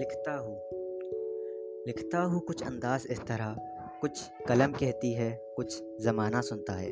लिखता 0.00 0.32
हूँ। 0.36 0.54
लिखता 1.86 2.20
हूँ 2.22 2.40
कुछ 2.40 2.62
अंदाज 2.62 3.06
इस 3.10 3.18
तरह, 3.20 3.56
कुछ 4.00 4.30
कलम 4.48 4.72
कहती 4.72 5.12
है, 5.12 5.30
कुछ 5.56 5.82
ज़माना 6.00 6.40
सुनता 6.40 6.72
है। 6.72 6.88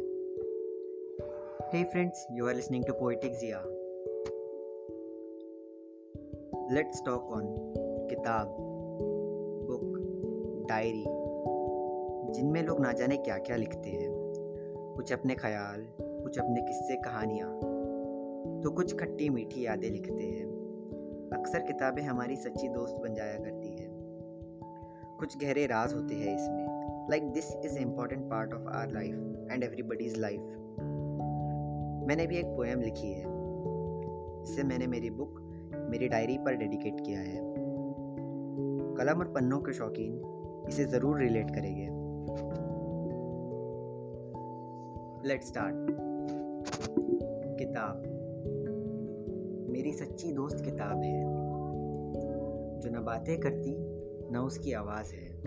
Hey 1.72 1.85
friends 1.85 2.26
you 2.33 2.49
are 2.49 2.54
listening 2.54 2.85
to 2.85 2.92
poetic 2.92 3.33
Jiya 3.33 3.58
let's 6.74 7.03
talk 7.06 7.31
on 7.33 7.47
किताब 8.10 8.49
बुक 9.69 9.97
डायरी 10.69 11.04
जिनमें 12.33 12.63
लोग 12.63 12.81
ना 12.81 12.93
जाने 12.93 13.17
क्या 13.17 13.38
क्या 13.38 13.56
लिखते 13.56 13.90
हैं। 13.90 14.11
कुछ 14.97 15.13
अपने 15.13 15.35
ख्याल, 15.35 15.87
कुछ 16.01 16.38
अपने 16.38 16.61
किस्से 16.61 16.97
कहानियाँ 16.97 17.51
तो 18.64 18.70
कुछ 18.70 18.96
खट्टी 18.96 19.28
मीठी 19.28 19.66
यादें 19.66 19.90
लिखते 19.90 20.24
हैं। 20.24 20.57
अक्सर 21.32 21.60
किताबें 21.60 22.02
हमारी 22.02 22.37
सच्ची 22.37 22.68
दोस्त 22.68 22.96
बन 22.96 23.14
जाया 23.14 23.38
करती 23.38 23.68
है। 23.68 23.87
कुछ 25.18 25.37
गहरे 25.38 25.66
राज 25.66 25.95
होते 25.95 26.14
हैं 26.14 26.34
इसमें। 26.37 27.09
Like 27.10 27.30
this 27.32 27.52
is 27.64 27.78
important 27.78 28.30
part 28.30 28.54
of 28.54 28.68
our 28.68 28.91
life 28.92 29.48
and 29.51 29.64
everybody's 29.64 30.18
life 30.18 30.41
मैंने 32.09 32.27
भी 32.27 32.37
एक 32.37 32.46
पोएम 32.46 32.80
लिखी 32.80 33.12
है। 33.12 33.24
इसे 34.42 34.62
मैंने 34.62 34.87
मेरी 34.87 35.10
बुक 35.10 35.41
मेरी 35.91 36.09
डायरी 36.09 36.38
पर 36.38 36.54
डेडिकेट 36.54 37.01
किया 37.01 37.20
है। 37.20 37.40
कलम 38.98 39.18
और 39.18 39.32
पन्नों 39.32 39.60
के 39.60 39.73
शौकीन 39.73 40.66
इसे 40.68 40.84
ज़रूर 40.84 41.18
रिलेट 41.18 41.51
करेंगे। 41.51 41.87
लेट 45.29 45.42
स्टार्ट 45.42 45.74
किताब। 47.59 48.02
मेरी 49.78 49.92
सच्ची 49.92 50.32
दोस्त 50.32 50.65
किताब 50.65 51.02
है। 51.02 51.23
जो 52.80 52.90
न 52.90 53.04
बातें 53.04 53.40
करती, 53.40 53.76
न 54.32 54.37
उसकी 54.37 54.73
आवाज़ 54.73 55.15
है। 55.15 55.43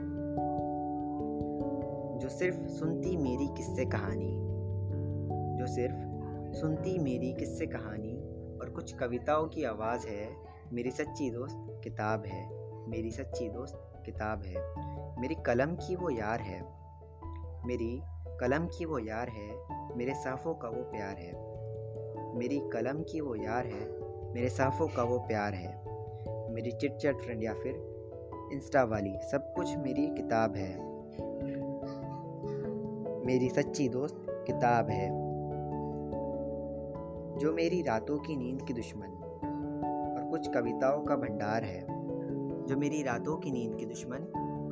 जो 2.20 2.30
सिर्फ़ 2.30 2.68
सुनती 2.68 3.18
मेरी 3.18 3.48
किस्से 3.48 3.86
कहानी, 3.86 4.38
जो 5.60 5.68
सिर्फ़ 5.68 5.96
सुनती 6.54 7.00
मेरी 7.00 7.34
किस्से 7.34 7.66
कहानी 7.66 8.18
और 8.58 8.70
कुछ 8.70 8.96
कविताओं 8.96 9.48
की 9.48 9.64
आवाज़ 9.64 10.08
है, 10.08 10.30
मेरी 10.74 10.92
सच्ची 10.92 11.30
दोस्त 11.30 11.82
किताब 11.84 12.24
है। 12.26 12.50
मेरी 12.90 13.12
सच्ची 13.12 13.50
दोस्त 13.50 14.04
किताब 14.06 14.44
है। 14.44 14.76
मेरी 15.22 15.36
कलम 15.36 15.76
की 15.76 15.96
वो 15.96 16.10
यार 16.10 16.40
है। 16.40 16.62
मेरी 17.68 18.02
कलम 18.40 18.68
की 18.68 18.86
वो 18.86 19.00
यार 19.00 19.30
है। 19.30 19.56
मेरे 19.98 20.14
साफ़ों 20.14 20.54
का 20.54 20.70
वो 20.70 20.84
प्यार 20.84 21.18
है। 21.18 21.52
मेरी 22.36 22.60
कलम 22.74 23.04
की 23.04 23.22
वो 23.22 23.36
यार 23.36 23.66
है। 23.66 24.01
मेरे 24.36 24.50
साफ़ों 24.50 24.88
का 24.88 25.04
वो 25.04 25.20
प्यार 25.20 25.54
है, 25.54 25.82
मेरी 26.54 26.72
चिट 26.72 26.98
चट 26.98 27.16
फ्रेंड 27.16 27.44
या 27.44 27.54
फिर 27.54 28.50
इंस्टा 28.54 28.84
वाली, 28.84 29.18
सब 29.32 29.54
कुछ 29.54 29.78
मेरी 29.78 30.08
किताब 30.08 30.56
है। 30.56 30.92
मेरी 33.26 33.50
सच्ची 33.50 33.90
दोस्त 33.90 34.26
किताब 34.30 34.90
है, 34.90 35.10
जो 37.40 37.54
मेरी 37.54 37.82
रातों 37.82 38.18
की 38.20 38.36
नींद 38.36 38.62
की 38.62 38.74
दुश्मन 38.74 39.08
और 40.18 40.30
कुछ 40.32 40.48
कविताओं 40.48 41.02
का 41.02 41.16
भंडार 41.16 41.64
है। 41.64 41.82
जो 42.66 42.78
मेरी 42.78 43.04
रातों 43.04 43.38
की 43.38 43.52
नींद 43.52 43.76
की 43.76 43.86
दुश्मन 43.86 44.18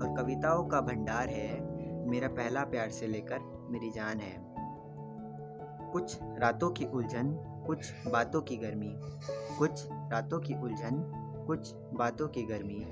और 0.01 0.23
कविताओं 0.23 0.67
का 0.67 0.81
भंडार 0.81 1.29
है, 1.29 1.61
मेरा 2.07 2.27
पहला 2.27 2.63
प्यार 2.63 2.89
से 2.89 3.07
लेकर 3.07 3.67
मेरी 3.69 3.89
जान 3.89 4.19
है। 4.19 4.49
कुछ 5.91 6.19
रातों 6.21 6.69
की 6.69 6.85
उलझन 6.85 7.48
कुछ 7.69 7.91
बातों 8.07 8.41
की 8.41 8.57
गर्मी, 8.57 8.95
कुछ 9.59 9.87
रातों 9.91 10.39
की 10.39 10.53
उलझन, 10.53 10.91
कुछ 11.47 11.73
बातों 11.75 12.27
की 12.27 12.43
गर्मी। 12.43 12.85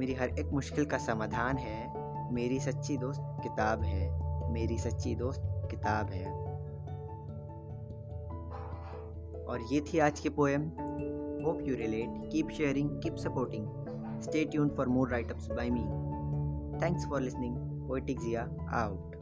मेरी 0.00 0.14
हर 0.14 0.28
एक 0.28 0.46
मुश्किल 0.46 0.84
का 0.84 0.98
समाधान 0.98 1.56
है। 1.56 1.92
मेरी 2.32 2.60
सच्ची 2.60 2.96
दोस्त 2.96 3.20
किताब 3.24 3.82
है। 3.82 4.22
मेरी 4.52 4.78
सच्ची 4.78 5.14
दोस्त 5.14 5.42
किताब 5.46 6.06
है। 6.06 6.32
और 9.44 9.60
ये 9.72 9.80
थी 9.80 9.98
आज 9.98 10.20
की 10.20 10.28
poem 10.28 10.62
hope 11.46 11.58
you 11.62 11.76
relate 11.76 12.32
keep 12.32 12.48
sharing 12.50 12.90
keep 13.02 13.16
supporting 13.16 13.68
stay 14.22 14.44
tune 14.44 14.68
for 14.68 14.88
more 14.88 15.08
write ups 15.08 15.48
by 15.48 15.70
me 15.70 15.84
thanks 16.84 17.06
for 17.06 17.20
listening 17.20 17.56
poetic 17.88 18.20
Jiya 18.20 18.42
out 18.70 19.18